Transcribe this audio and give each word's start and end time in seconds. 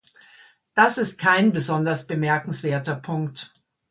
Das 0.73 0.97
ist 0.97 1.19
kein 1.19 1.51
besonders 1.53 2.07
bemerkenswerter 2.07 2.95
Punkt. 2.95 3.53